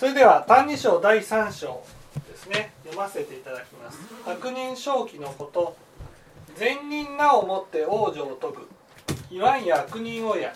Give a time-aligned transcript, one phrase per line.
[0.00, 1.82] それでは「歎異抄」第3章
[2.26, 2.72] ですね。
[2.84, 3.98] 読ませていただきます。
[4.24, 5.76] 悪人正気のこと。
[6.56, 8.68] 善人なをもって往生を説く。
[9.30, 10.54] 言わんや悪人をや。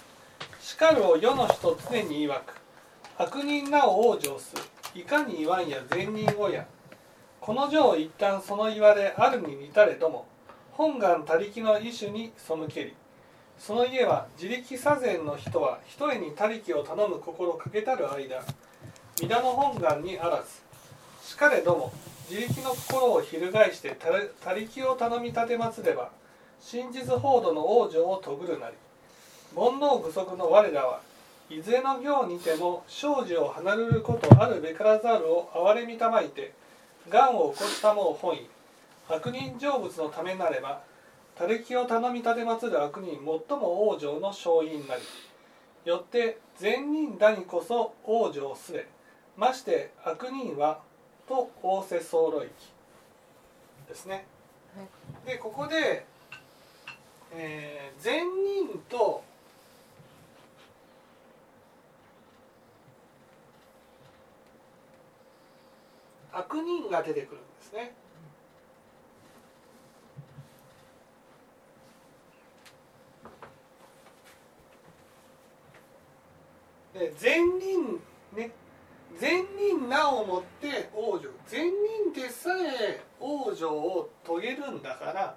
[0.63, 2.55] 叱るを世の人常に曰く。
[3.19, 4.63] 悪人なを往生する。
[4.95, 6.65] いかに言わんや善人をや。
[7.43, 10.27] この情を一旦その言われあるに似たれども
[10.73, 12.97] 本願他力の意種に背けり。
[13.59, 18.43] その家は自力左前の人は一重に他力を頼む心かけたる間
[19.23, 20.61] 皆の本願にあらず。
[21.25, 21.93] しかれども
[22.29, 23.97] 自力の心を翻して
[24.41, 26.11] 他力を頼み立てまつれば
[26.61, 28.75] 真実報道の往生を遂ぐるなり。
[29.55, 31.01] 煩悩具足の我らは
[31.49, 36.53] いずれの行にても生死を離れることあるべからざるを憐れみたまいて
[37.09, 38.49] 願を起こしたもう本意。
[39.09, 40.83] 悪人成仏のためなれば
[41.37, 43.25] 他力を頼み立てまつる悪人最
[43.59, 45.03] も往生の勝因なり。
[45.85, 48.89] よって善人らにこそ往生すれ
[49.37, 50.81] まして悪人は
[51.27, 52.51] と仰せ候域
[53.89, 54.27] ですね。
[55.27, 56.05] でここで、
[57.33, 59.23] えー、善人と
[66.33, 67.95] 悪人が出てくるんですね。
[76.93, 78.01] で善人
[78.37, 78.53] ね
[79.25, 81.73] 善人なおもって往生善
[82.13, 85.35] 人でさえ往生を遂げるんだから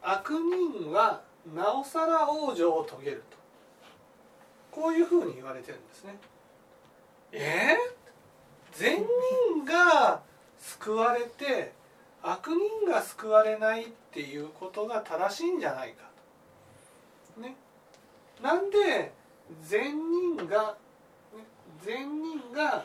[0.00, 1.20] 悪人は
[1.54, 3.36] なおさら往生を遂げると
[4.70, 6.16] こういうふうに言われてるんですね。
[7.32, 7.76] え？
[8.72, 9.04] ー、善
[9.54, 10.22] 人が
[10.58, 11.74] 救われて
[12.22, 16.08] 悪人が救われないっていうことが正しいんじゃないか
[17.36, 17.42] と。
[17.42, 17.54] ね、
[18.42, 19.12] なんで
[19.60, 20.76] 善人が
[21.84, 22.84] 善人が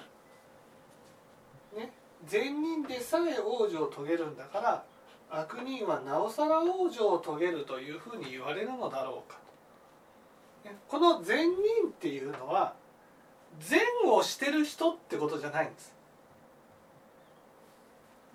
[1.75, 1.91] ね
[2.25, 4.83] 善人でさえ往生を遂げるんだから
[5.29, 9.37] 悪人はなおさら往生を遂げるというふうに言われるのだろうか
[10.63, 12.73] と、ね、この善人っていうのは
[13.59, 15.97] 善をしてる人ってことじゃないんです。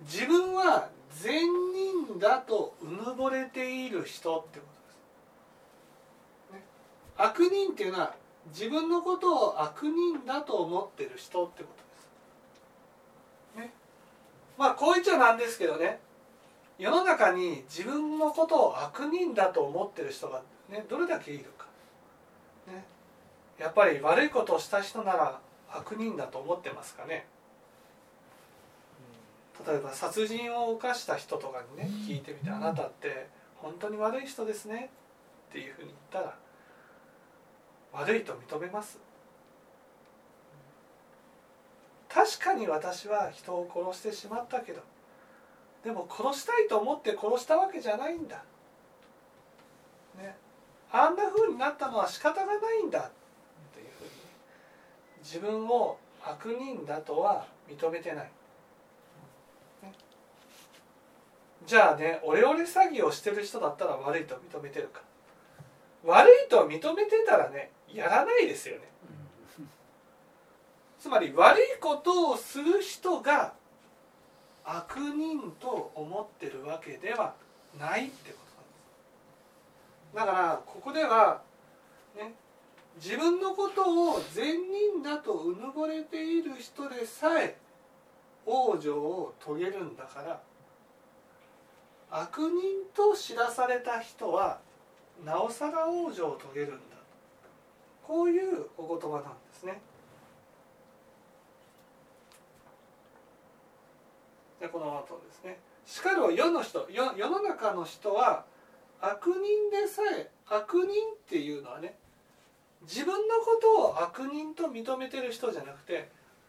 [0.00, 1.40] 自分は善
[2.08, 4.66] 人だとうぬぼれている人ってこ
[6.50, 6.64] とです、ね、
[7.16, 8.14] 悪人っていうのは
[8.48, 11.68] 自分のことを悪人だと思ってる人ってこ
[13.54, 13.66] とです。
[13.68, 13.72] ね。
[14.58, 16.00] まあこう言っちゃなんですけどね
[16.78, 21.66] 世の中に自分のことを悪人だと思ってる人が、ね、どれだけいるか。
[22.66, 22.84] ね、
[23.58, 27.26] やっぱり悪いことをした人なら悪人だと思ってますかね。
[29.66, 34.90] 例えば殺人を犯した人とかにね聞いてみて「あなたって本当に悪い人ですね」
[35.50, 36.36] っていうふうに言ったら
[37.92, 38.98] 悪いと認めます。
[42.08, 44.82] 確かに私は人を殺してしまったけど
[45.82, 48.44] でも殺したいと思って殺したわけじゃないんだ、
[50.18, 50.36] ね、
[50.90, 53.00] あんな風になったのは仕方がないんだ。
[53.00, 53.02] っ
[53.72, 54.10] ていうふうに
[55.24, 58.30] 自分を悪人だとは認めてない、
[59.82, 59.92] ね、
[61.66, 65.00] じゃあねオレオレ詐欺をしてる人だったら悪いと認めてるか。
[66.04, 68.92] 悪いと認めてたらねやらないですよね。
[70.98, 73.54] つまり悪いことをする人が
[74.64, 77.34] 悪人と思ってるわけでは
[77.78, 78.38] ないってこ
[80.14, 80.32] となんです。
[80.32, 81.42] だからここでは
[82.16, 82.34] ね
[83.02, 87.56] 自分のことを善人だとうぬぼれている人でさえ
[88.46, 90.40] 往生を遂げるんだから
[92.10, 94.60] 悪人と知らされた人は
[95.24, 96.91] なおさら往生を遂げるんだ。
[98.06, 99.80] こういうお言葉なんですね。
[104.60, 108.44] でこの後ですね「しかる世の人世世の中の人は
[109.00, 111.98] 悪人でさえ悪人っていうのはね
[112.82, 116.08] 自分のことを悪人と認めてる人じゃなくて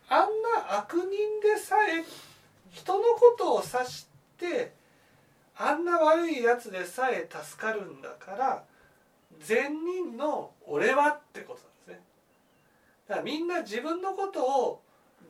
[0.10, 2.06] あんな悪人でさえ
[2.70, 4.08] 人のことを指し
[4.38, 4.74] て
[5.56, 8.64] あんな悪いやつでさえ助かるんだから
[9.40, 12.04] 善人の俺はってことなんですね。
[13.08, 14.82] だからみんな自分のことを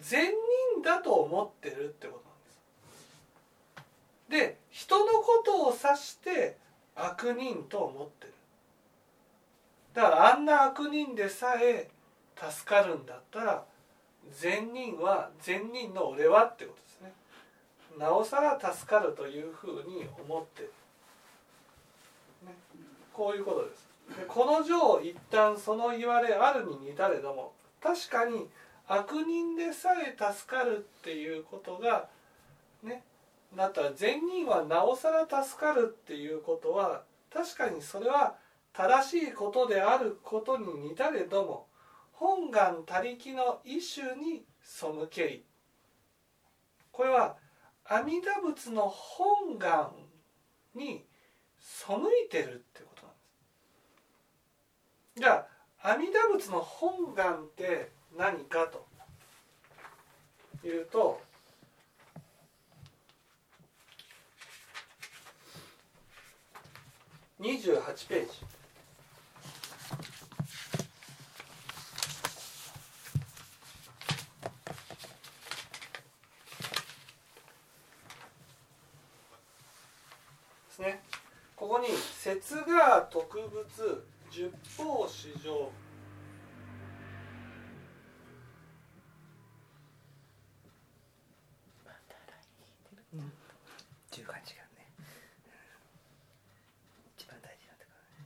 [0.01, 0.31] 善
[0.75, 2.19] 人だと思ってるってこ
[4.29, 4.53] となんです。
[4.53, 6.57] で人のことを指して
[6.95, 8.33] 悪人と思ってる。
[9.93, 11.89] だからあんな悪人でさえ
[12.35, 13.63] 助かるんだったら
[14.31, 17.13] 善人は善人の俺はってことですね。
[17.97, 20.73] なおさら助かるというふうに思ってる、
[22.45, 22.53] ね、
[23.13, 23.82] こういうことです。
[24.09, 28.47] でこの情一旦その言われあるに似たれども確かに
[28.87, 32.07] 悪人でさえ助かるっていうことが
[32.83, 33.03] ね
[33.55, 38.35] だったら善人はなおさら助かるっていうことは確かにそれは
[38.73, 41.67] 正しいことであることに似たれども
[42.13, 45.43] 本願他力の一種に背けい。
[46.91, 47.35] これは
[47.85, 49.91] 阿弥陀仏の本願
[50.75, 51.03] に
[51.59, 52.92] 背いてるってこと。
[55.15, 55.45] じゃ
[55.81, 58.93] あ阿弥陀仏の本願って何かと。
[60.65, 61.19] いうと
[67.39, 68.27] 28ページ。
[80.69, 81.03] ですね。
[81.57, 81.89] ここに
[82.23, 85.69] 「節が特物十方史上」
[94.09, 94.41] 10が違う
[94.75, 94.89] ね。
[97.15, 98.25] 一番大事なところね。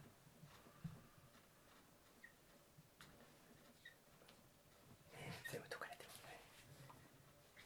[5.11, 6.09] ね全部解かれてる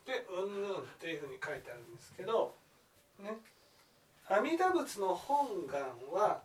[0.06, 2.56] で「うんぬん」っていうふうに書いてあるんですけど
[3.20, 3.38] ね。
[4.26, 6.42] 阿弥陀仏の本願は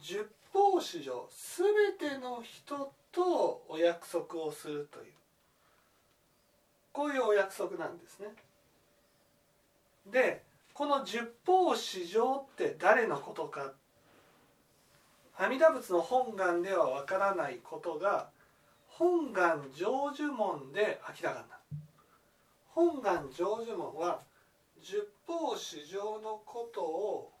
[0.00, 5.12] 十方史上全ての人とお約束をするという。
[6.92, 8.28] こういうお約束なんですね。
[10.06, 10.42] で
[10.72, 13.72] この十方史上って誰のことか。
[15.36, 18.28] 阿弥陀仏の本願ではわからないことが
[18.86, 19.84] 本願成
[20.16, 21.60] 就門で明らかになる。
[22.68, 24.20] 本願成就門は
[24.80, 27.32] 十方史上のことを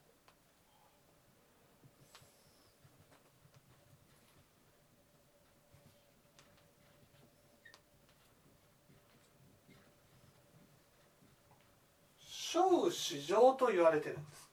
[12.54, 14.48] 小史上と言われてるんです。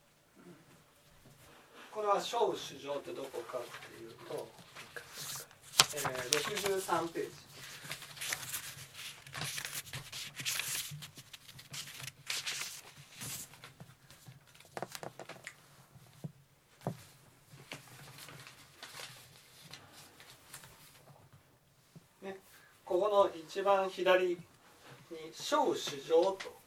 [1.92, 4.48] これは小史上ってどこかっていうと、
[5.94, 6.10] えー、
[6.80, 7.30] 63ページ。
[22.26, 22.40] ね、
[22.84, 24.38] ここの一番左に
[25.38, 26.61] 「小史上」と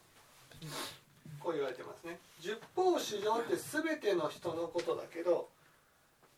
[1.55, 2.19] 言われてますね。
[2.39, 5.49] 十方史上って全ての人のことだけど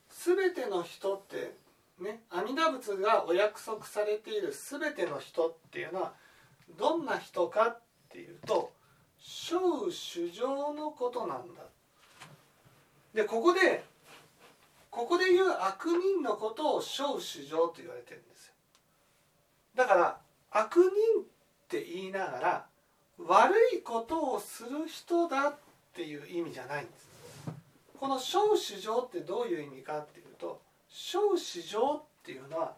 [0.10, 1.56] 全ての人って
[2.00, 6.14] ね阿弥陀仏がお約束されている全ての人っていうのは
[6.78, 7.80] どんな人かっ
[8.10, 8.72] ていうと
[9.20, 11.62] 小主上のことなんだ。
[13.14, 13.84] でここで
[14.92, 18.54] ここで言う悪人のことを小主上と言われてるんですよ。
[19.76, 20.18] だから
[20.52, 21.26] 悪人っ
[21.68, 22.67] て言いながら
[23.20, 25.56] 悪いことをする人だっ
[25.96, 27.08] ていう意味じゃないんです。
[28.00, 32.74] この小市場ってどういう意味かっていうと小市場っていうのは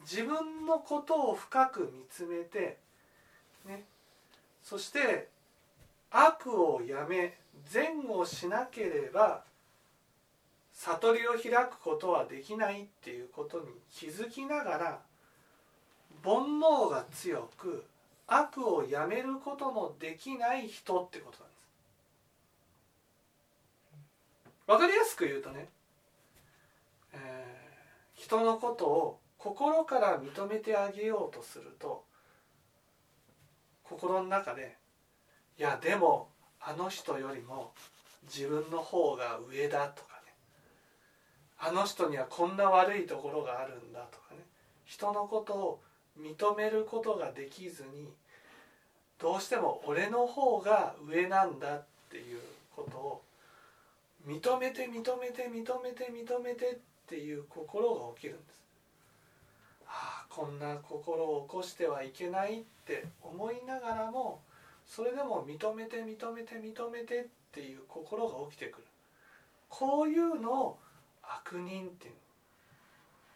[0.00, 2.78] 自分のことを深く見つめて
[3.66, 3.84] ね
[4.62, 5.28] そして
[6.10, 7.38] 悪をやめ
[7.70, 9.44] 善をしなければ
[10.72, 14.98] 悟りを開くことはできないっていうことに気づきながら
[16.24, 17.84] 煩悩が強く
[18.32, 21.68] 悪をやめることのできない人ってことなんです。
[24.68, 25.68] わかりやすく言うとね、
[27.12, 32.04] えー、人のことを心から認めてあげようとすると
[33.82, 34.76] 心の中で
[35.58, 36.28] いやでも
[36.60, 37.72] あの人よりも
[38.32, 40.32] 自分の方が上だとかね
[41.58, 44.44] あの人にはこんな悪いところがあるんだとかね
[44.84, 45.80] 人のことを
[46.18, 48.08] 認めることができずに
[49.18, 52.40] どうしても俺の方が上なんだっていう
[52.74, 53.22] ことを
[54.26, 58.60] 認めて認めて認めて認めてっていう心が起きるんです。
[59.86, 64.40] ああこんな心を起こしてはいけないって思いながらも
[64.86, 68.84] それでも認めて認めて認めてっていう心が起きてくる
[69.68, 70.78] こういうのを
[71.22, 72.14] 悪人っていう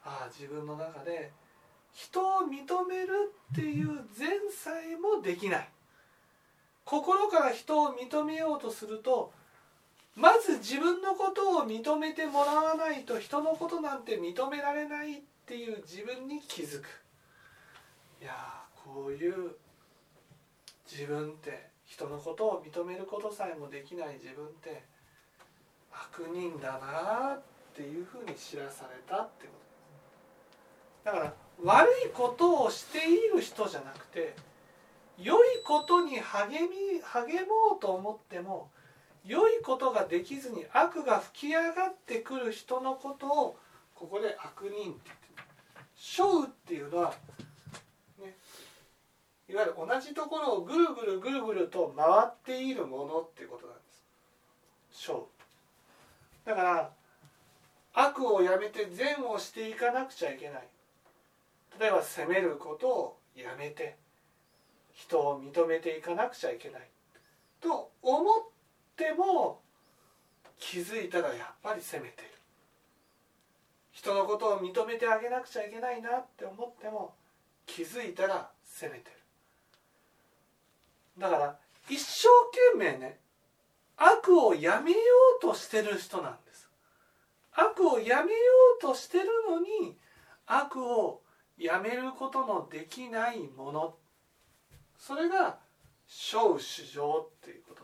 [0.04, 1.32] ああ自分の中で
[1.94, 5.68] 人を認めるっていう前さえもできない。
[6.84, 9.32] 心から人を認めようとすると
[10.16, 16.86] まず自分のことを認めてもらわないと人のことなんて認められないっていう自分に気づく。
[18.20, 19.56] いやこういう
[20.90, 24.84] 自分って人のことを認めることさえもできない自分って
[25.92, 27.42] 悪人だなっ
[27.74, 29.64] ていうふうに知らされたってこと。
[29.64, 29.70] で
[31.02, 34.34] すだから悪いことをしている人じゃなくて
[35.18, 38.70] 良いことに励み励もうと思っても
[39.24, 43.56] 良いことができずに悪が吹き上がってくる人のことを
[43.94, 45.44] ここで悪人って言ってる
[45.96, 47.14] 「生う」っていうのは、
[48.18, 48.36] ね、
[49.48, 54.04] いわゆる同じところをぐるぐるぐるぐると回っているものっていうことなんです。
[54.92, 55.26] 生
[56.44, 56.90] だから
[57.94, 60.68] 悪をやめて善をしていかなくちゃいけない。
[61.78, 63.96] 例えば責めることをやめて
[64.92, 66.88] 人を認めていかなくちゃいけない。
[67.60, 68.42] と思っ
[68.96, 69.60] ても
[70.58, 72.28] 気づいたらやっぱり責めてる。
[73.90, 77.14] 人のことを認めてあげなくちゃいけないなって思っても
[77.66, 79.16] 気づいたら責めてる。
[81.18, 81.56] だから
[81.88, 82.28] 一生
[82.76, 83.18] 懸命ね
[83.96, 84.98] 悪をやめよ
[85.38, 86.68] うとしてる人なんです。
[87.52, 88.38] 悪をやめよ
[88.78, 89.96] うとしてるのに
[90.46, 91.20] 悪を
[91.58, 93.94] やめることのできないもの。
[94.98, 95.58] それが
[96.06, 97.82] 小主情っていうこと。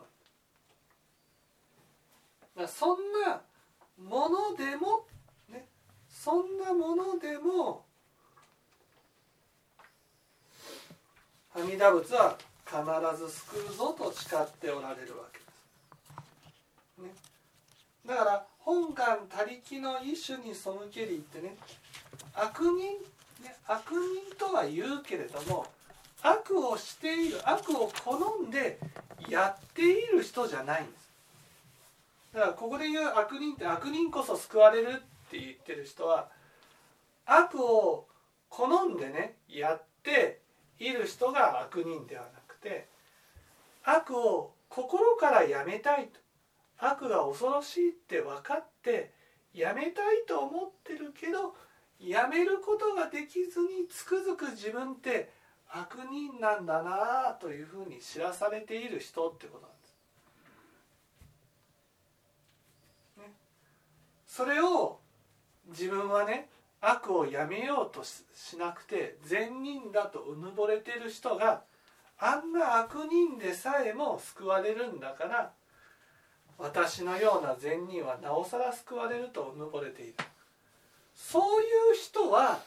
[2.57, 3.43] なんだそんな
[3.97, 5.07] ものでも
[5.49, 5.67] ね
[6.09, 7.85] そんなものでも
[11.55, 12.79] 阿弥陀仏は必
[13.17, 17.03] ず救うぞと誓っておられるわけです。
[17.03, 17.09] ね、
[18.07, 21.57] だから本願他力の一種に背けりってね
[22.35, 22.99] 悪人、
[23.43, 25.67] ね、悪人とは言うけれども
[26.23, 28.79] 悪をしている悪を好んで
[29.29, 31.11] やっている人じゃないんです。
[32.35, 36.29] だからここで言う悪人って悪人こそ救われるって言ってる人は
[37.27, 38.07] 悪を
[38.49, 40.41] 好んでねやって
[40.79, 42.89] いる人が悪人ではなくて
[43.85, 46.21] 悪を心からやめたいと。
[46.83, 49.13] 悪が恐ろしいって分かって
[49.53, 51.55] やめたいと思ってるけど
[52.01, 55.31] やめることができずにつくづく自分って
[55.69, 59.97] 悪人なんだなというふうに知らされている人ってことなんです。
[63.19, 63.35] ね、
[64.27, 64.99] それを
[65.69, 66.49] 自分はね
[66.81, 71.63] 悪をやめようとしなくて善人だとうぬぼれてる人が
[72.19, 75.53] あんな悪人でさえも救われるんだから
[76.59, 80.15] 私のような善人はなおさら救われるとうぬぼれている
[81.29, 82.61] そういう人は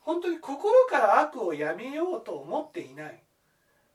[0.00, 3.22] 本当に心から悪をやめようと思っていない。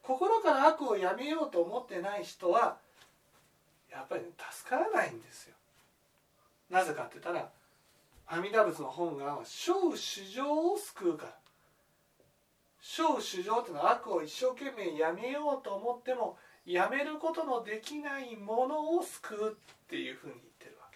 [0.01, 2.77] 心から悪をやめようと思ってない人は
[3.89, 5.55] やっぱり助からないんですよ。
[6.69, 7.49] なぜかって言ったら
[8.27, 11.31] 阿弥陀仏の本願は小主情を救うから。
[12.81, 20.87] 小主情っていうのは悪を一生懸命やめようと思ってもやめることのできないものを救うっていうふうに言ってるわ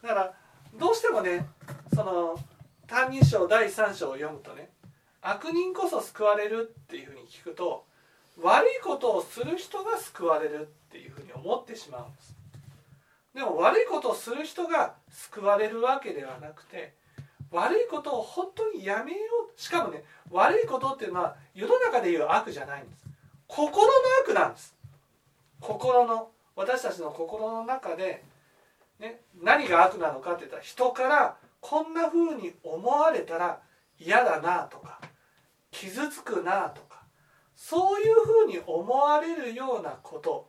[0.00, 0.06] け。
[0.06, 0.47] だから
[0.78, 1.46] どうしてもね
[1.94, 2.38] その
[2.86, 4.70] 「歎異抄」第3章を読むとね
[5.20, 7.84] 悪人こそ救われるっていうふうに聞くと
[8.40, 12.36] 悪いことをする人が救われるっていうふうに思ってしまうんです。
[13.34, 16.94] でも悪いことをする人が救われるわけではなくて
[17.50, 19.18] 悪いことを本当にやめよ
[19.56, 23.04] うしかもね悪いことっていうのは世の中でいう悪じゃないんです。
[23.48, 23.92] 心の
[24.24, 24.74] 悪なんです。
[25.60, 28.24] 心の私たちの心の中で、
[28.98, 33.60] ね、何が悪なのかって言ったら人からこんな風に思われたら
[33.98, 35.00] 嫌だなとか
[35.70, 37.02] 傷つくなとか
[37.54, 40.48] そういう風に思われるようなこと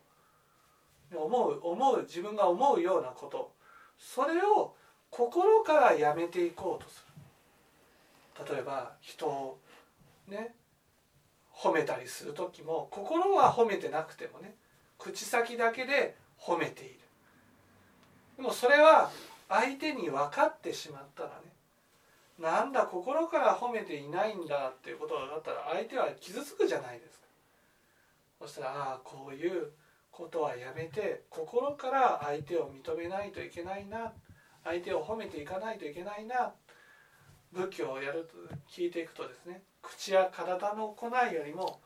[1.14, 3.52] 思う思う自分が思うようなこと
[3.98, 4.76] それを
[5.10, 7.04] 心からやめていこうとす
[8.48, 8.54] る。
[8.54, 9.60] 例えば人を
[10.28, 10.54] ね
[11.54, 14.56] 褒めたりする時も心は褒めてなくてもね
[14.98, 17.00] 口先だけで褒めている。
[18.40, 19.12] でもそれは
[19.50, 21.34] 相手に分かってしまったらね
[22.40, 27.26] なんだ心から褒めていないんだっていうことが分かったら相手は傷つくじゃないですか。
[28.40, 29.72] そしたらああこういう
[30.10, 34.14] ことはやめて心から相手を認めないといけないな
[34.64, 36.54] 相手を褒めていかないといけないな
[37.52, 41.82] 仏教をやると聞いていくとですね口や体の行いよりも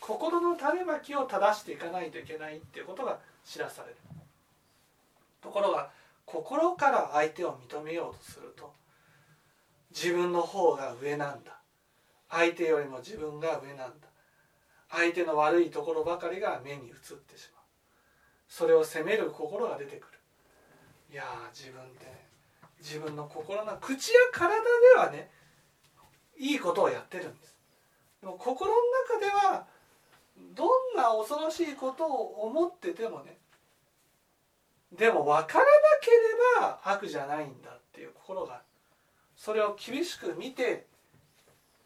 [0.00, 3.96] 心の種まきを正していかないといけないっていうことが知らされる。
[5.40, 5.90] ところが
[6.30, 8.74] 心から相手を認めようとすると
[9.90, 11.58] 自分の方が上なんだ。
[12.28, 14.08] 相手よりも自分が上なんだ。
[14.90, 17.62] 相手の悪いところばかりが目に映ってしまう。
[18.46, 20.18] それを責める心が出てくる。
[21.10, 22.26] いや自分ってね
[22.78, 24.62] 自分の心の口や体で
[24.98, 25.30] はね
[26.36, 27.56] いいことをやってるんです。
[28.20, 28.76] でも心の
[29.18, 29.66] 中では
[30.54, 33.37] どんな恐ろしいことを思っててもね
[34.92, 36.16] でも分からなけれ
[36.60, 38.62] ば悪じゃないんだっていう心が
[39.36, 40.86] それを厳しく見て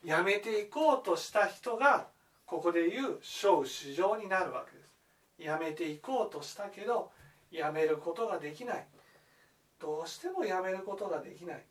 [0.05, 2.07] やめていこうとした人が
[2.47, 5.47] ここで言う小市場になるわけです。
[5.47, 7.11] やめていこうとしたけど
[7.51, 8.87] やめることができない。
[9.81, 11.63] どうしてもやめることができない。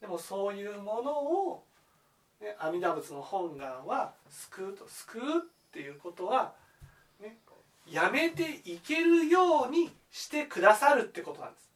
[0.00, 1.64] でもそういうものを、
[2.40, 5.22] ね、阿弥陀仏の本願は救うと救うっ
[5.72, 6.54] ていうことは、
[7.90, 11.72] やめていけるようにしてくださるってことなんです。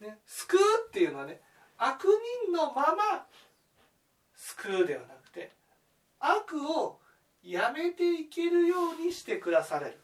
[0.00, 1.40] ね、救うっていうのはね
[1.76, 2.04] 悪
[2.46, 3.26] 人のまま
[4.36, 5.50] 救うではなくて
[6.20, 7.00] 悪を
[7.42, 9.98] やめていけるようにしてくだされる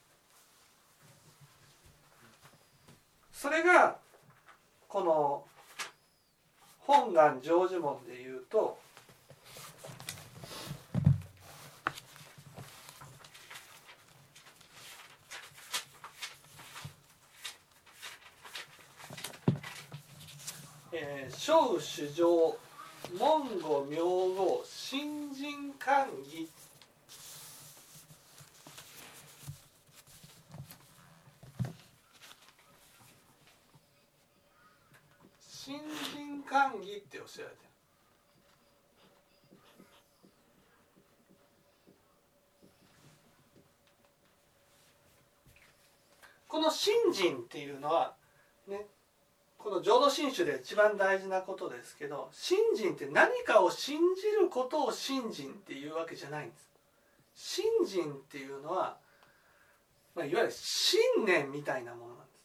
[3.31, 3.97] それが
[4.87, 5.45] この
[6.79, 8.77] 本願成就門でいうと
[20.97, 22.57] えー、小主上
[23.19, 26.49] 文語名号新人官議。
[35.41, 35.81] 新
[36.13, 37.69] 人官議っておっしゃられてる。
[46.47, 48.15] この信心っていうのは
[48.69, 48.87] ね
[49.65, 56.69] この浄土真宗で一番大事なことですけど信心って何かを信じることを信心っていうわけじゃないんです。
[57.33, 58.97] 信心っていうのは、
[60.13, 62.39] まあ、いわゆる信念みたいなものなんです。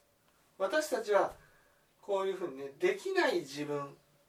[0.57, 1.33] 私たちは
[2.01, 3.83] こういうふうにねできない自分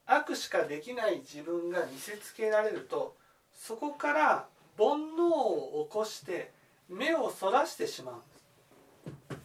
[0.06, 3.16] 悪しかできない自分が見せつけられると
[3.54, 6.52] そこから煩悩を起こして
[6.90, 8.26] 目をそらしてしまうんで
[9.30, 9.40] す。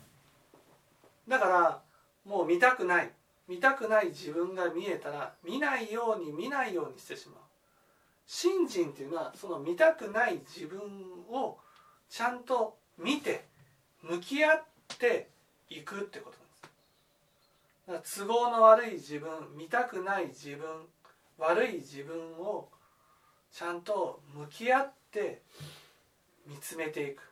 [1.29, 1.83] だから
[2.25, 3.13] もう見たくない。
[3.49, 7.39] 見たくない自分が見えたら見ないように見ないようにしてしまう。
[8.27, 10.81] 信心っていうのはその見たくない自分
[11.31, 11.59] を
[12.11, 13.45] ちゃんと見て
[14.03, 14.65] 向き合っ
[14.99, 15.29] て
[15.71, 16.31] いくってこ
[17.87, 18.21] となんです。
[18.21, 20.67] 都合の悪い自分見たくない自分
[21.39, 22.69] 悪い自分を
[23.53, 25.43] ちゃんと向き合って
[26.47, 27.23] 見つめていく。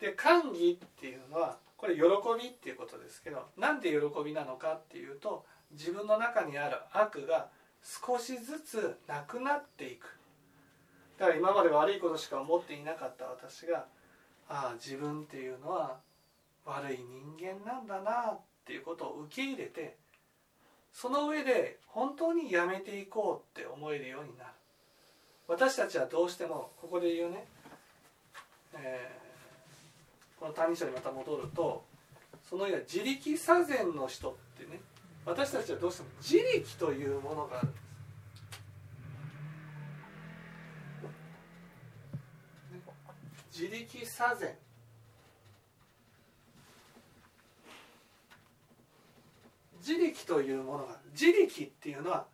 [0.00, 2.02] で歓喜っていうのはこれ喜
[2.40, 7.48] びっていうことですけどなんで喜びなのかっていうと自分の中にある悪が
[7.82, 10.16] 少しずつなくなっていく。
[11.18, 13.86] だから今まで悪いことしか思っていなかった私が
[14.48, 15.98] ああ自分っていうのは
[16.66, 19.96] 悪い人間なんだなっていうことを受け入れて
[20.92, 24.50] その上で本当にやめていこうって思えるようになる。
[25.48, 27.46] 私たちはどうしてもここで言うね、
[28.74, 29.25] えー
[30.38, 31.84] この「歎異抄」にまた戻ると
[32.48, 34.80] そのいわ自力左遷の人ってね
[35.24, 37.86] 私たちはどうしても自力というものがあるんです。
[43.62, 44.54] 自力左遷
[49.78, 52.26] 自力というものが自力っていうのは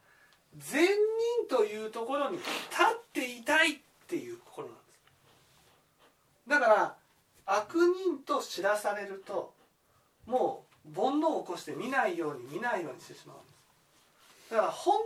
[0.57, 2.47] 善人というところに立
[2.83, 4.99] っていたいっていう心なんです。
[6.49, 7.02] だから
[7.47, 9.53] 悪人と知らされると
[10.27, 13.47] もう煩悩を起こして見ないように見ないようにしてしまうんで
[14.49, 14.51] す。
[14.55, 15.01] だから本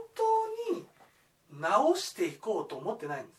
[0.71, 0.87] 当に
[1.61, 3.37] 直していこうと思ってないんです。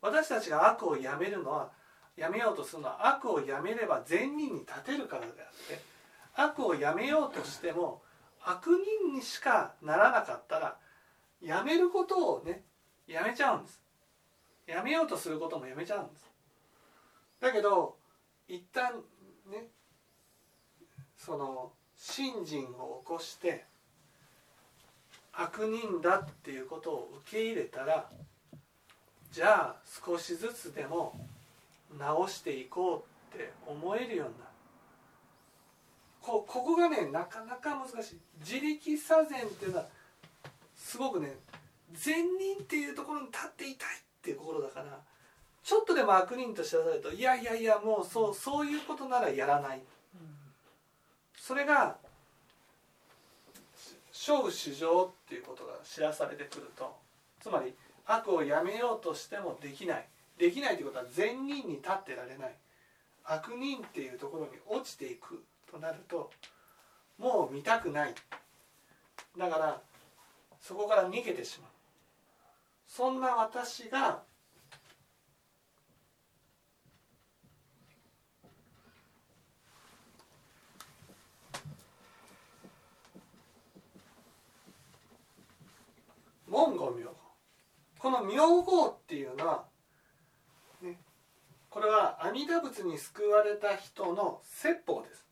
[0.00, 1.70] 私たちが悪をやめるのは
[2.16, 5.34] やめようとするのは悪をやめれば善人に立てるからであっ
[5.68, 5.80] て
[6.34, 8.02] 悪をやめようとしても
[8.44, 8.66] 悪
[9.02, 10.76] 人にしかならなかったら
[11.42, 12.62] やめることをね
[13.08, 13.80] やめちゃうんです。
[14.66, 16.24] やめようとすることもやめちゃうんです。
[17.40, 17.96] だけど
[18.48, 18.92] 一旦
[19.50, 19.68] ね
[21.16, 23.64] その信心を起こして
[25.32, 28.08] 悪人だっていうことを受け入れたら
[29.32, 29.76] じゃあ
[30.06, 31.18] 少しずつでも
[31.98, 34.50] 直していこうって思えるようになる。
[36.20, 38.20] こここがねなかなか難しい。
[38.40, 39.86] 自力左遷っていうのは
[40.76, 41.36] すごくね
[41.92, 45.00] 善人っていうところに立っていたいっていう心だから
[45.64, 49.80] ちょっとでも悪人と知らされるといやいやいやもうそうそういうことならやらない、
[51.36, 51.96] それが
[54.12, 56.94] 勝負主情っていうことが知らされてくると
[57.40, 57.74] つまり
[58.06, 60.06] 悪をやめようとしてもできない。
[60.38, 62.54] できないということは善人に立ってられない。
[63.24, 66.30] 悪人っていうところに落ちていくとなると
[67.18, 68.14] もう見たくない。
[69.38, 69.80] だから
[70.60, 71.70] そこから逃げてしまう。
[72.86, 74.22] そんな私が
[88.22, 89.64] 妙法っていうのは、
[90.82, 90.98] ね、
[91.70, 95.24] これは阿弥陀仏に救われた人の説法です、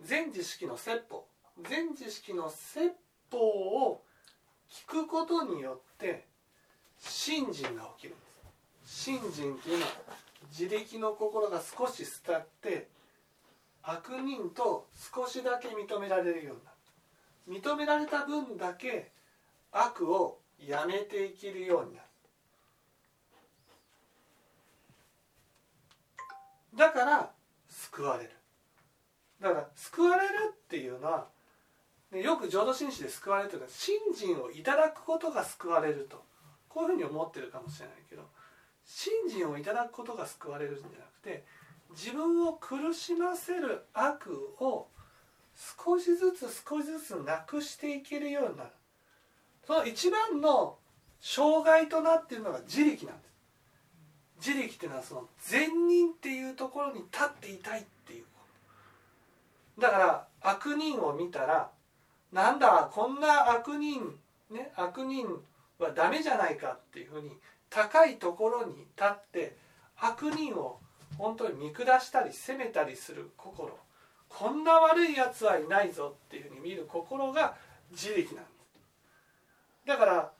[0.00, 1.26] 全知識の説法。
[1.68, 2.94] 全知識の説
[3.30, 4.02] 法を
[4.68, 6.26] 聞くことによって
[6.98, 8.26] 信心が起きるんで
[8.84, 9.02] す。
[9.02, 9.92] 信心っていうのは
[10.50, 12.88] 自力の心が少し伝って
[13.82, 16.73] 悪人と少しだけ認められるようになる。
[17.48, 19.10] 認められた分だけ
[19.72, 22.04] 悪をやめていけるようになる。
[26.76, 27.30] だから
[27.68, 28.30] 救われる。
[29.40, 31.26] だから救われるっていうのは
[32.12, 36.22] よく浄土真宗で救われるというのは信心をいただくことが救われると。
[36.74, 38.22] こういうふうに思ってるかもしれないけど
[38.84, 41.44] 信心をいただくことが救われるんじゃなくて
[41.90, 44.88] 自分を苦しませる悪を
[45.56, 48.70] 少しずつ少しずつなくしていけるようになる
[49.66, 50.76] その一番の
[51.20, 53.34] 障害となっているのが自力なんです。
[54.46, 58.24] 自力っていうのはその善人っていうところに立っていたいっていう
[59.80, 61.70] だから悪人を見たら
[62.32, 64.18] なんだこんな悪人
[64.50, 65.26] ね悪人
[65.78, 67.30] はダメじゃないかっていうふうに
[67.70, 69.56] 高いところに立って
[69.96, 70.78] 悪人を
[71.16, 73.78] 本当に見下したり責めたりする心。
[74.36, 77.54] こんな悪いやつはいないぞっていうふうに見る心が
[77.92, 79.86] 自力なんです。
[79.86, 80.32] だから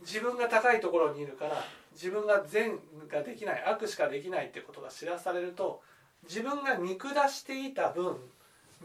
[0.00, 2.78] 自分が高いところにいるから自分が善
[3.08, 5.82] ができない悪しかできないってことが知らされると
[6.26, 8.16] 自分が見下していた分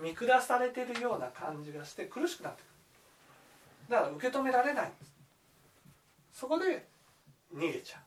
[0.02, 2.69] 見下されてるような感じがして苦しくなってくる。
[3.89, 4.86] だから受け止められない。
[4.88, 5.13] んです
[6.34, 6.86] そこで
[7.56, 8.02] 逃げちゃう。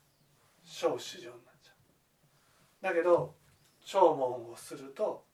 [0.65, 1.73] 小主情になっちゃ
[2.83, 2.85] う。
[2.85, 3.35] だけど
[3.85, 5.25] 聴聞をすると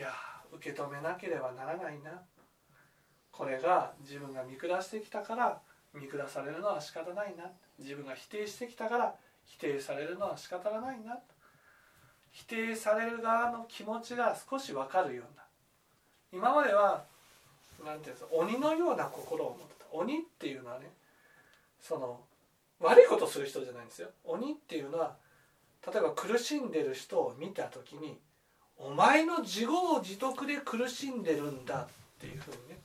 [0.00, 0.14] いや
[0.50, 2.22] 受け止めなければならないな。
[3.30, 5.60] これが自分が見下してきたから
[5.92, 7.44] 見下されるのは仕方ないな。
[7.78, 11.18] 自分が否定してきたから否定されるのは仕方がないな。
[12.30, 15.42] 否定される側の気持ちが少し分かるような。
[16.32, 17.04] 今までは
[17.84, 19.84] 何て言うんですか鬼のような心を持ってた。
[19.92, 20.90] 鬼っていうのはね
[21.78, 22.20] その
[22.78, 24.08] 悪いことする人じゃないんですよ。
[24.24, 25.16] 鬼っていうのは
[25.86, 28.18] 例えば苦しんでる人を見た時に
[28.82, 31.88] 「お前の自業自得で苦しんでるんだ」っ
[32.18, 32.80] ていうふうにね。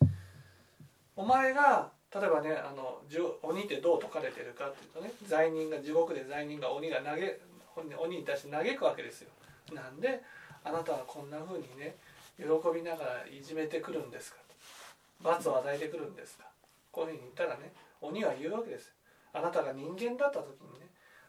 [1.15, 3.01] お前が例えばねあの
[3.41, 7.39] 鬼ってどう解かれてるかっていうとね罪人が地獄で罪人が鬼が投げ
[7.97, 9.29] 鬼に対して嘆くわけですよ。
[9.73, 10.21] なんで
[10.63, 11.95] あなたはこんなふうにね
[12.37, 14.37] 喜びながらいじめてくるんですか。
[15.21, 16.45] 罰を与えてくるんですか。
[16.91, 18.93] こういうふうに言ったらね鬼は言うわけです
[19.33, 20.87] あなたが人間だった時にね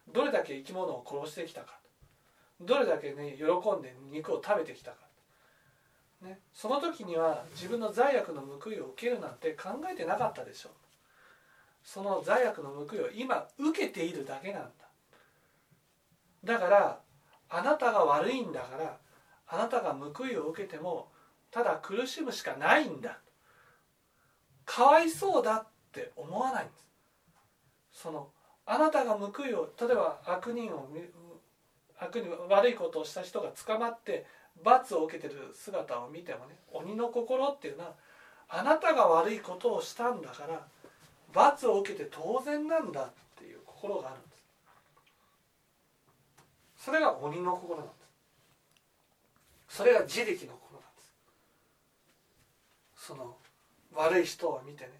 [0.09, 1.77] どれだけ生き物を殺してきたか。
[2.59, 3.45] どれだけね喜
[3.77, 4.97] んで肉を食べてきたか、
[6.21, 10.71] ね、その時には自分の罪悪の報いを受けるなんて考えてなかったでしょう。
[11.83, 14.69] その罪悪の報いを今受けているだけなんだ。
[16.43, 16.99] だから
[17.49, 18.97] あなたが悪いんだから
[19.47, 21.11] あなたが報いを受けても
[21.51, 23.19] ただ苦しむしかないんだ。
[24.65, 26.73] かわいそうだって思わないんで
[27.93, 28.01] す。
[28.01, 28.29] その
[28.65, 30.89] あなたが報いを例えば悪人を
[31.99, 34.25] 悪に悪いことをした人が捕まって
[34.63, 37.93] 罰を受けてる姿を見てもね鬼の心っていうのは
[38.49, 40.65] あなたが悪いことをしたんだから
[41.33, 44.43] 罰を受けて当然なんだっていう心があるんです。
[46.77, 47.91] それが鬼の心なんで
[49.67, 49.77] す。
[49.77, 51.13] それが自力の心なんです。
[52.95, 53.35] その
[53.93, 54.91] 悪い人を見てね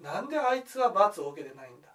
[0.00, 1.88] なんであいつは罰を受けてないんだ。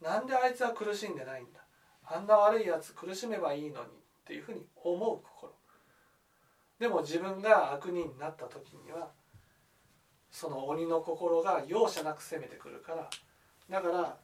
[0.00, 1.65] なんであいつは苦しんでないんだ。
[2.08, 3.90] あんな悪いやつ苦しめばいいのにっ
[4.24, 5.52] ていうふうに思う心。
[6.78, 9.10] でも自分が悪人になった時には
[10.30, 13.08] その鬼の心が容赦なく攻めてくるから
[13.70, 14.16] だから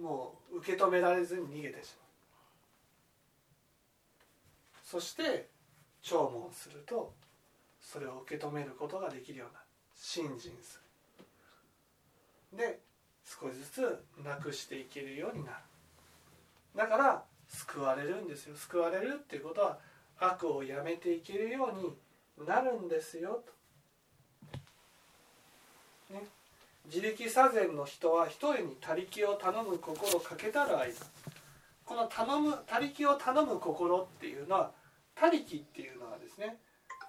[0.00, 2.04] もう受け止められずに逃げてしまう。
[4.82, 5.48] そして
[6.02, 7.14] 聴聞すると
[7.80, 9.60] それを受け止めることができるような
[9.94, 10.80] 信心す
[12.52, 12.56] る。
[12.58, 12.80] で
[13.24, 15.56] 少しずつなくしていけるようになる。
[16.76, 18.56] だから救われるんですよ。
[18.56, 19.78] 救われるっていうことは
[20.18, 21.66] 悪をやめていけるよ
[22.38, 23.42] うになるんですよ。
[26.08, 26.22] と、ね、
[26.86, 30.94] 自力左遷の人は一人に他力を頼む心をかけたる間。
[31.84, 34.72] この頼む他力を頼む心っていうのは
[35.14, 36.56] 他力っていうのはですね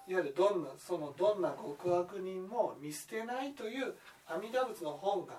[0.08, 3.96] いわゆるどんなそのどんな極悪人も見捨てないという
[4.28, 5.38] 阿弥陀仏の本願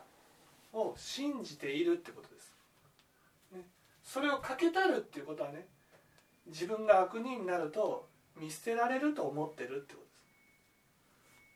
[0.73, 2.56] を信じているってことです。
[4.07, 5.67] それをかけたるっていうことはね
[6.47, 10.01] 自分が悪人になると見捨てられると思ってるってこ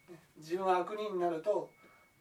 [0.09, 0.51] とです。
[0.51, 1.71] 自分が悪人になると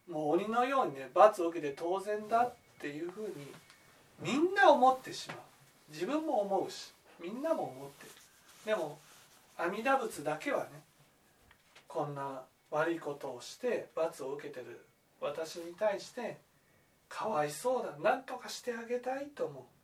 [0.08, 3.34] もう鬼のようにね罰を受けて当然だっていうふうに
[4.20, 5.38] みんな思ってしまう。
[5.92, 8.10] 自分も思うしみんなも思ってる。
[8.66, 8.98] でも
[9.56, 10.70] 阿弥陀仏だけはね
[11.88, 14.86] こんな悪いことをして罰を受けてる
[15.20, 16.38] 私に対して
[17.08, 19.79] かわいそうだ何とかしてあげたいと思う。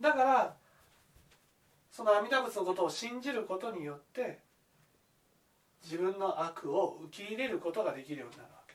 [0.00, 0.56] だから
[1.90, 4.38] その阿弥陀仏のことを信じることによって
[5.82, 8.74] 自分の悪を受け入れることができるようになるわけ。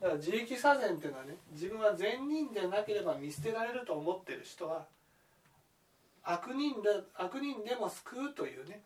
[0.00, 4.86] だから自力左遷っていうのはね自分は善人でなければ見捨てられると思ってる人は
[6.24, 8.82] 悪人で悪人でも救うというね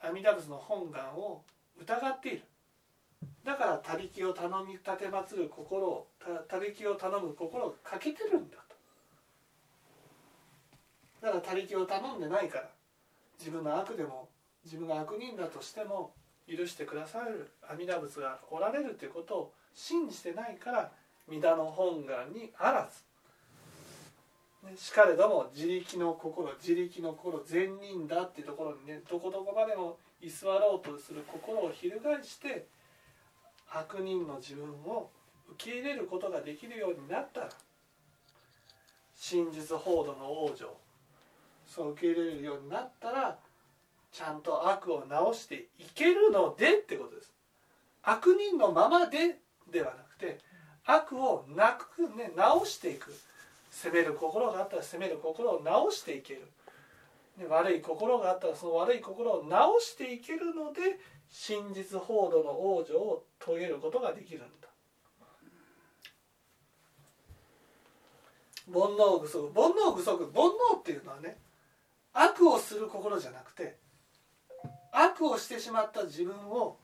[0.00, 1.44] 阿弥陀仏の本願を
[1.80, 2.42] 疑っている。
[3.44, 6.08] だから他力を頼み立てまつる心を
[6.48, 8.58] 他力を頼む心を欠けてるんだ。
[11.20, 12.68] だから他力を頼んでないから。
[13.38, 14.28] 自分の悪でも
[14.64, 16.12] 自分が悪人だとしても
[16.48, 20.90] 許してくださる阿弥陀仏がおられるということを信じてないから
[21.28, 32.66] 弥陀の本願にあらず、ね、しかれども自力の心自力の心善人だっていうところにねどこどこまでも居座ろうとする心を翻して
[33.70, 35.10] 悪人の自分を
[35.52, 37.48] 受け入れることができるようになったら
[39.14, 40.66] 真実報道の往生
[41.68, 43.38] そう受け入れるようになったら
[44.10, 47.32] ちゃんと悪を直していけるのでってことです。
[48.02, 49.38] 悪人のままで
[49.70, 50.38] ではなくて
[50.86, 53.14] 悪をなく、ね、直していく。
[53.70, 56.40] 責める心があったら責める心を直していける、
[57.36, 60.98] ね、悪い心があったらその悪い心を直していけるので
[61.30, 64.68] 真実報道の往生を遂げることができるんだ。
[68.72, 69.52] 煩悩具足。
[69.54, 71.36] 煩悩具足煩悩っていうのはね
[72.20, 73.76] 悪をする心じゃなくて
[74.92, 76.76] 悪をしてしまった自分を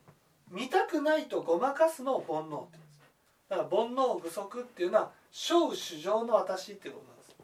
[0.50, 3.00] 見たくないとごまかすのを煩悩って言うんです。
[3.48, 7.36] だから煩悩具足っていうのは小主情の私っていうことなんです。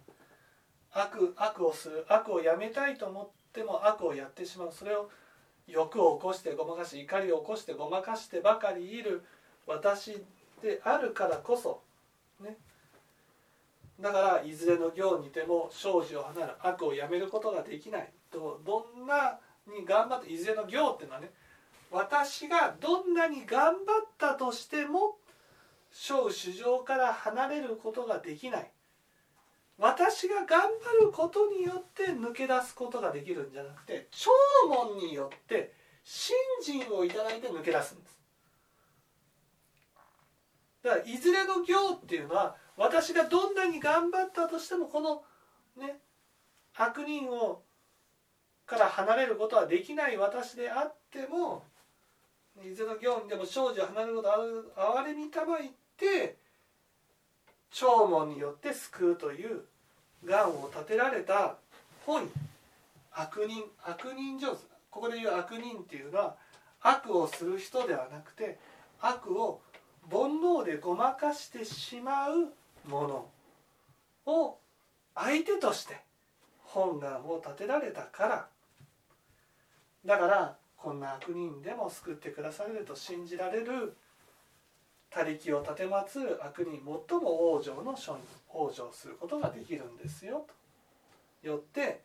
[0.93, 4.73] 悪悪をする悪をやめたいと思っても悪をやってしまう。
[4.73, 5.11] それを
[5.67, 9.25] 欲を起こしてごまかし怒りを起こしてごまかしてばかりいる
[9.67, 10.23] 私
[10.63, 11.81] であるからこそ
[12.41, 12.57] ね。
[14.01, 18.13] だからいずれの行にても生死を離る悪をやめることができない。
[18.31, 21.31] とどんなに頑張っていずれの行っていうのはね
[21.91, 25.17] 私がどんなに頑張ったとしても
[25.93, 28.71] 小主情から離れることができない。
[29.77, 30.61] 私が頑
[31.01, 34.31] 張ることによって抜け出すことができるんじゃなくて聴
[34.69, 35.73] 聞によって
[36.05, 38.21] 信心をいただいて抜け出すんです。
[40.83, 45.23] だからいずれの行っていうのは私がどんなに頑張ったとしてもこの
[45.77, 45.99] ね
[46.75, 47.61] 悪人を
[48.65, 51.63] から離れることはできない私であっても
[52.65, 56.37] いずれの行にでも生じを離れることある哀れみたまいって
[57.71, 59.61] 聴聞によって救うという
[60.25, 61.57] 願を立てられた
[62.07, 62.31] 本。
[63.13, 64.63] 悪人悪人上手。
[64.91, 66.37] ここで言う悪人っていうのは
[66.81, 68.59] 悪をする人ではなくて
[69.01, 69.61] 悪を
[70.11, 72.53] 煩悩でごまかしてしまう
[72.91, 73.31] も
[74.27, 74.59] のを
[75.15, 76.01] 相手として
[76.63, 78.49] 本願を立てられたから。
[80.05, 83.97] だからこんな悪人でも救ってくだされると信じられる。
[85.11, 87.03] 他力を立てまつる悪人最も
[87.59, 90.47] 往生の書に往生することができるんですよ。
[91.43, 91.49] と。
[91.49, 92.03] よって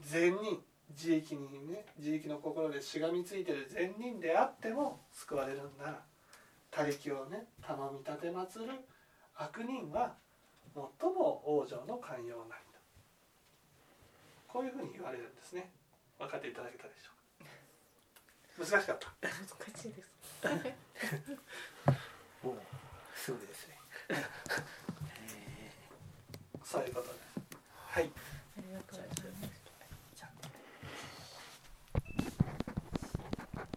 [0.00, 6.02] 善人自力にね自力の心でしがみついてる善人であっても救われるんなら。
[6.70, 8.66] 他力をね頼み立てまつる
[9.38, 10.16] 悪人は
[10.74, 12.78] 最も往生の寛容なりと
[14.48, 15.70] こういうふうに言われるんですね
[16.18, 17.50] 分かっていただけたでしょうか
[18.58, 19.32] 難しかった難
[19.78, 20.10] しいです。
[22.42, 22.56] もう
[23.14, 23.78] すぐですね。
[26.64, 27.18] そういうことです
[27.72, 28.08] はいあ
[28.60, 29.07] りがとうございます。